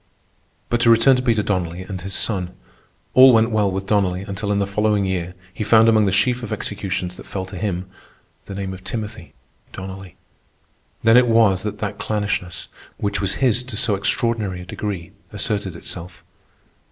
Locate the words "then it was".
11.03-11.61